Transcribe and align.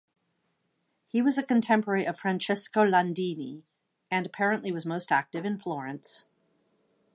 He 1.09 1.21
was 1.21 1.37
a 1.37 1.43
contemporary 1.43 2.07
of 2.07 2.17
Francesco 2.17 2.83
Landini, 2.83 3.61
and 4.09 4.25
apparently 4.25 4.71
was 4.71 4.83
most 4.83 5.11
active 5.11 5.45
in 5.45 5.59
Florence. 5.59 6.25